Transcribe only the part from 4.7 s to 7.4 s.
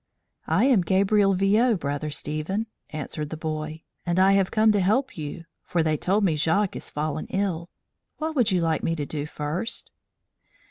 to help you; for they told me Jacques is fallen